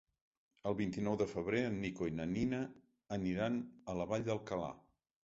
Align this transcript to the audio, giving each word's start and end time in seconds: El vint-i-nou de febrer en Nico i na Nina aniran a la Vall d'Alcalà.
El 0.69 0.75
vint-i-nou 0.77 1.17
de 1.19 1.27
febrer 1.33 1.59
en 1.65 1.77
Nico 1.83 2.07
i 2.11 2.15
na 2.21 2.27
Nina 2.31 2.63
aniran 3.19 3.59
a 3.95 3.97
la 4.01 4.09
Vall 4.15 4.27
d'Alcalà. 4.31 4.73